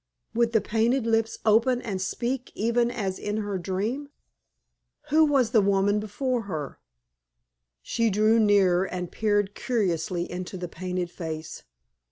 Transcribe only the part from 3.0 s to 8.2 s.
in her dream? Who was the woman before her? She